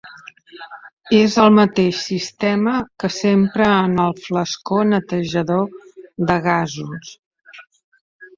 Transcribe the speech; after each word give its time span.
És 1.17 1.33
el 1.43 1.51
mateix 1.57 1.99
sistema 2.05 2.73
que 3.03 3.09
s'empra 3.17 3.67
en 3.83 3.93
el 4.05 4.17
flascó 4.29 4.81
netejador 4.95 5.69
de 6.33 6.39
gasos. 6.49 7.15